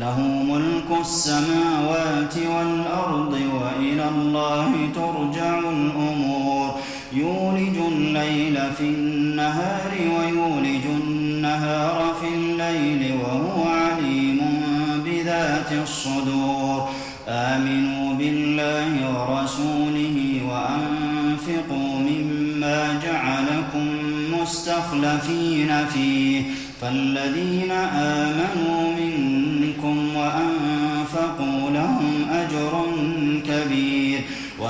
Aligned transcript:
له 0.00 0.20
ملك 0.20 1.00
السماوات 1.00 2.34
والأرض 2.36 3.32
وإلى 3.32 4.08
الله 4.08 4.72
ترجع 4.94 5.58
الأمور. 5.58 6.74
يولج 7.12 7.76
الليل 7.92 8.58
في 8.78 8.84
النهار 8.84 9.90
ويولج 9.92 10.84
النهار 11.02 12.14
في 12.20 12.28
الليل 12.34 13.16
وهو 13.22 13.68
عليم 13.68 14.40
بذات 15.04 15.72
الصدور. 15.82 16.88
آمنوا 17.28 18.14
بالله 18.14 18.92
ورسوله 19.10 20.40
وأنفقوا 20.48 21.98
مما 21.98 23.00
جعلكم 23.04 23.86
مستخلفين 24.40 25.86
فيه. 25.86 26.42
فالذين 26.80 27.70
آمنوا 27.94 28.91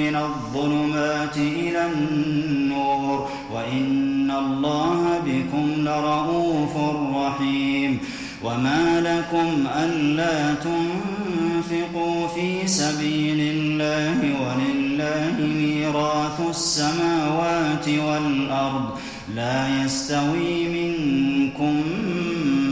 من 0.00 0.16
الظلمات 0.16 1.36
إلى 1.36 1.86
النور 1.86 3.28
وإن 3.54 4.30
الله 4.30 5.20
بكم 5.26 5.88
لرءوف 5.88 6.76
رحيم 7.14 7.98
وما 8.44 9.00
لكم 9.00 9.66
ألا 9.76 10.54
تنفقوا 10.54 12.28
في 12.28 12.66
سبيل 12.66 13.40
الله 13.40 14.18
ولله 14.40 15.36
ميراث 15.40 16.40
السماوات 16.50 17.88
والأرض 17.88 18.98
لا 19.34 19.84
يستوي 19.84 20.68
منكم 20.68 21.74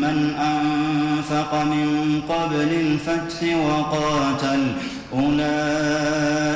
من 0.00 0.34
أنفق 0.38 1.54
من 1.64 2.20
قبل 2.28 2.72
الفتح 2.72 3.56
وقاتل 3.56 4.72
أولئك 5.12 6.55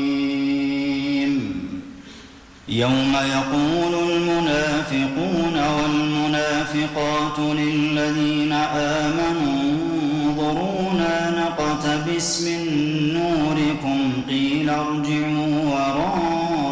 يوم 2.71 3.13
يقول 3.13 4.09
المنافقون 4.09 5.61
والمنافقات 5.77 7.39
للذين 7.39 8.53
آمنوا 8.75 9.61
انظرونا 10.25 11.29
نقتبس 11.39 12.41
من 12.41 12.61
نوركم 13.13 14.11
قيل 14.29 14.69
ارجعوا 14.69 15.65
وراءكم 15.71 16.69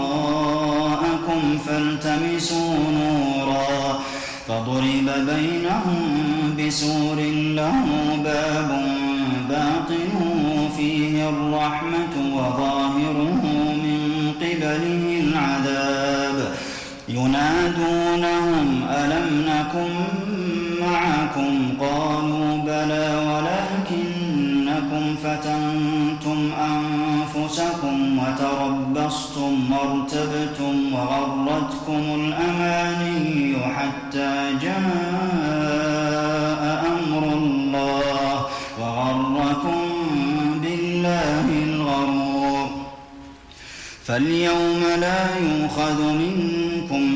فالتمسوا 1.68 2.76
نورا 2.94 4.00
فضرب 4.48 5.08
بينهم 5.28 6.00
بسور 6.60 7.16
له 7.56 7.84
باب 8.24 8.70
باطنه 9.50 10.70
فيه 10.78 11.30
الرحمة 11.30 12.16
وظاهره 12.36 13.42
من 13.84 14.00
قبله 14.42 15.20
العذاب 15.24 15.89
ينادونهم 17.20 18.68
ألم 18.90 19.28
نكن 19.48 19.92
معكم؟ 20.82 21.54
قالوا 21.80 22.58
بلى 22.58 23.08
ولكنكم 23.30 25.04
فتنتم 25.24 26.40
أنفسكم 26.72 27.98
وتربصتم 28.20 29.54
وارتبتم 29.72 30.76
وغرتكم 30.94 32.02
الأماني 32.16 33.58
حتى 33.78 34.32
جاء 34.62 36.64
أمر 36.88 37.24
الله 37.34 38.46
وغركم 38.80 39.82
بالله 40.62 41.46
الغرور. 41.64 42.68
فاليوم 44.06 44.82
لا 45.00 45.22
يؤخذ 45.38 46.00
منكم 46.04 46.79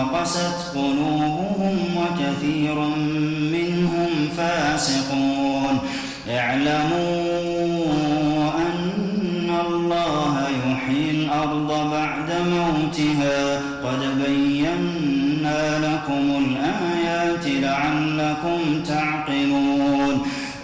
فقست 0.00 0.58
قلوبهم 0.74 1.76
وكثير 1.96 2.74
منهم 3.52 4.10
فاسقون. 4.36 5.78
اعلموا 6.28 7.30
أن 8.58 9.50
الله 9.66 10.34
يحيي 10.66 11.10
الأرض 11.10 11.90
بعد 11.90 12.30
موتها. 12.30 13.60
قد 13.84 14.02
بينا 14.26 15.60
لكم 15.78 16.46
الآيات 16.46 17.44
لعلكم 17.46 18.82
تعقلون. 18.88 20.14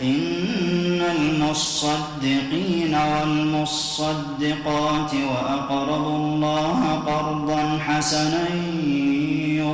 إن 0.02 1.02
المصدقين 1.18 2.94
والمصدقات 2.94 5.12
وأقرضوا 5.14 6.18
الله 6.18 7.02
قرضا 7.06 7.78
حسنا 7.86 8.44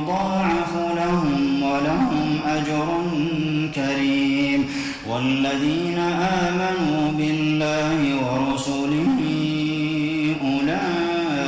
يضاعف 0.03 0.75
لهم 0.95 1.63
ولهم 1.63 2.39
أجر 2.47 2.87
كريم. 3.75 4.69
والذين 5.09 5.99
آمنوا 6.19 7.11
بالله 7.11 8.15
ورسله 8.15 9.17
أولئك 10.43 11.45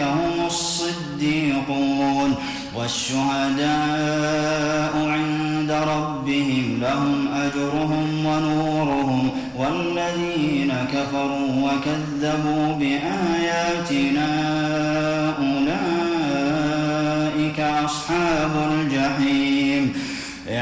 هم 0.00 0.46
الصديقون. 0.46 2.34
والشهداء 2.76 3.62
عند 5.08 5.70
ربهم 5.70 6.78
لهم 6.80 7.28
أجرهم 7.34 8.26
ونورهم. 8.26 9.30
والذين 9.58 10.72
كفروا 10.92 11.70
وكذبوا 11.70 12.72
بآياتنا 12.72 14.67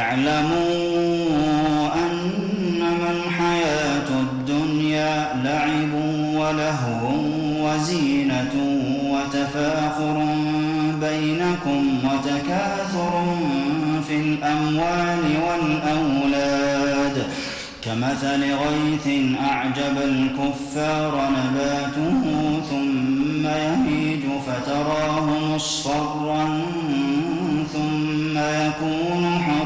اعلموا 0.06 1.94
أنما 1.94 3.11
الحياة 3.11 4.08
الدنيا 4.11 5.29
لعب 5.44 5.93
ولهو 6.35 7.11
وزينة 7.61 8.55
وتفاخر 9.05 10.25
بينكم 11.00 11.99
وتكاثر 12.05 13.25
في 14.08 14.17
الأموال 14.17 15.25
والأولاد 15.47 17.26
كمثل 17.85 18.43
غيث 18.43 19.37
أعجب 19.41 19.97
الكفار 20.05 21.29
نباته 21.37 22.23
ثم 22.70 23.47
يهيج 23.47 24.23
فتراه 24.47 25.26
مصفرا 25.55 26.61
ثم 27.73 28.38
يكون 28.38 29.38
حطاما 29.38 29.66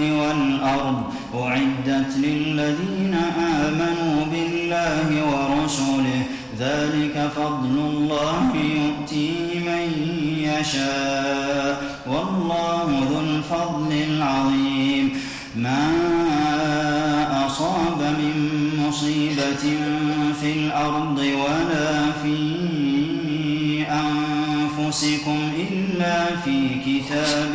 والأرض 0.00 1.02
أعدت 1.34 2.16
للذين 2.16 3.16
آمنوا 3.38 4.24
بالله 4.32 5.24
ورسله. 5.26 6.22
ذلك 6.58 7.30
فضل 7.36 7.78
الله 7.78 8.52
يؤتيه 8.54 9.58
من 9.60 9.92
يشاء. 10.38 11.82
والله 12.06 13.06
ذو 13.10 13.20
الفضل 13.20 13.92
العظيم. 14.10 15.10
ما 15.56 15.92
أصاب 17.46 18.00
من 18.00 18.34
مصيبة 18.88 19.76
في 20.40 20.52
الأرض 20.52 21.18
ولا 21.18 22.12
في 22.22 22.36
أنفسكم 23.88 25.38
إلا 25.72 26.36
في 26.44 26.68
كتاب 26.86 27.54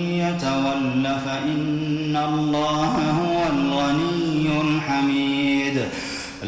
يتول 0.35 1.03
فإن 1.25 2.17
الله 2.29 2.93
هو 3.21 3.39
الغني 3.53 4.61
الحميد. 4.61 5.81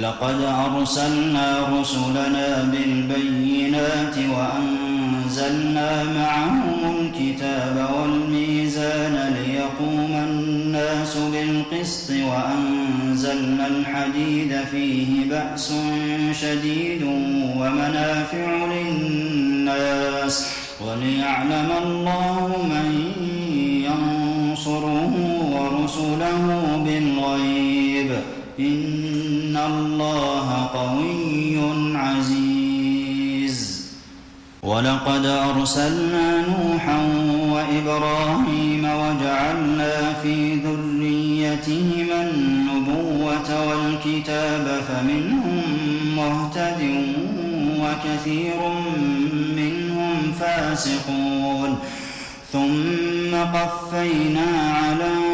لقد 0.02 0.42
أرسلنا 0.42 1.68
رسلنا 1.80 2.70
بالبينات 2.72 4.16
وأنزلنا 4.18 6.04
معهم 6.04 6.80
الكتاب 7.00 7.90
والميزان 7.96 9.36
ليقوم 9.38 10.12
الناس 10.30 11.18
بالقسط 11.18 12.10
وأنزلنا 12.12 13.68
الحديد 13.68 14.60
فيه 14.72 15.30
بأس 15.30 15.74
شديد 16.32 17.04
ومنافع 17.58 18.66
للناس. 18.66 20.48
وليعلم 20.82 21.70
الله 21.84 22.58
من 22.64 23.03
ورسله 25.84 26.84
بالغيب. 26.86 28.12
إن 28.60 29.60
الله 29.68 30.70
قوي 30.74 31.58
عزيز. 31.96 33.88
ولقد 34.64 35.26
أرسلنا 35.26 36.46
نوحا 36.48 37.00
وإبراهيم 37.54 38.86
وجعلنا 38.86 40.14
في 40.24 40.56
ذريتهما 40.56 42.30
النبوة 42.30 43.50
والكتاب 43.70 44.82
فمنهم 44.88 45.62
مهتد 46.16 46.82
وكثير 47.80 48.60
منهم 49.56 50.34
فاسقون. 50.40 51.78
ثم 52.52 53.36
قفينا 53.36 54.72
على 54.74 55.33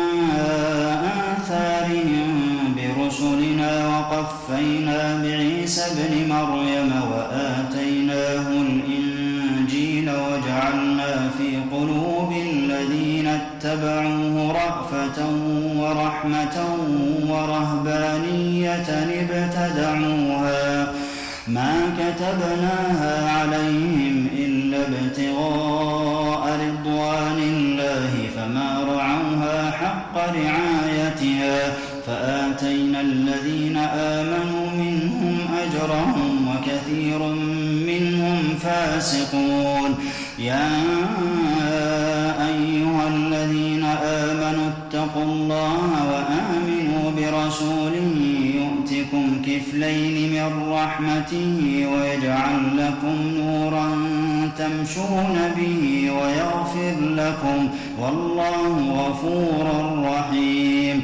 وقفينا 4.20 5.22
بعيسى 5.24 5.82
ابن 5.92 6.30
مريم 6.30 6.92
وآتيناه 7.12 8.48
الإنجيل 8.48 10.10
وجعلنا 10.10 11.30
في 11.38 11.58
قلوب 11.72 12.32
الذين 12.32 13.28
اتبعوه 13.28 14.52
رأفة 14.52 15.26
ورحمة 15.76 16.58
ورهبانية 17.30 18.90
ابتدعوها 19.22 20.94
ما 21.48 21.76
كتبناها 22.00 23.40
عليهم 23.40 24.28
إلا 24.38 24.78
ابتغاء 24.78 26.60
رضوان 26.68 27.38
الله 27.38 28.12
فما 28.36 28.84
رعوها 28.84 29.72
حق 29.72 30.16
رعايتها 30.18 31.74
فآتينا 32.10 33.02
الذين 33.02 33.78
آمنوا 34.18 34.66
منهم 34.78 35.38
أجرهم 35.64 36.48
وكثير 36.50 37.20
منهم 37.90 38.40
فاسقون. 38.62 39.96
يا 40.40 40.70
أيها 42.48 43.08
الذين 43.08 43.84
آمنوا 44.04 44.70
اتقوا 44.78 45.24
الله 45.24 45.90
وآمنوا 46.12 47.12
برسوله 47.18 48.16
يؤتكم 48.60 49.42
كفلين 49.46 50.32
من 50.34 50.74
رحمته 50.74 51.88
ويجعل 51.94 52.78
لكم 52.78 53.16
نورا 53.38 53.90
تمشون 54.58 55.38
به 55.58 56.12
ويغفر 56.12 56.96
لكم. 57.02 57.70
والله 58.02 58.72
غفور 59.00 59.66
رحيم. 60.06 61.04